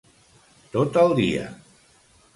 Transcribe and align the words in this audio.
Tot 0.77 0.97
el 1.03 1.15
dia. 1.23 1.47